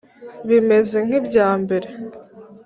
bimeze 0.47 0.97
nk’ibya 1.05 1.47
mbere, 1.61 1.87